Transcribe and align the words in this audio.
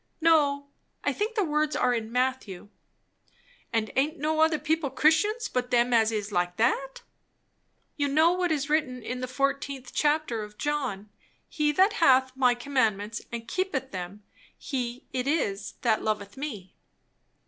"No, 0.19 0.69
I 1.03 1.13
think 1.13 1.35
the 1.35 1.43
words 1.43 1.75
are 1.75 1.93
in 1.93 2.11
Matthew." 2.11 2.69
"And 3.71 3.91
aint 3.95 4.17
no 4.17 4.39
other 4.39 4.57
people 4.57 4.89
Christians, 4.89 5.47
but 5.47 5.69
them 5.69 5.93
as 5.93 6.11
is 6.11 6.31
like 6.31 6.57
that?" 6.57 7.03
"You 7.97 8.07
know 8.07 8.31
what 8.31 8.51
is 8.51 8.67
written 8.67 9.03
in 9.03 9.19
the 9.19 9.27
fourteenth 9.27 9.91
chapter 9.93 10.41
of 10.41 10.57
John 10.57 11.11
'He 11.47 11.71
that 11.73 11.93
hath 11.93 12.35
my 12.35 12.55
commandments 12.55 13.21
and 13.31 13.47
keepeth 13.47 13.91
them, 13.91 14.23
he 14.57 15.05
it 15.13 15.27
is 15.27 15.75
that 15.83 16.01
loveth 16.01 16.35
me.'" 16.35 16.73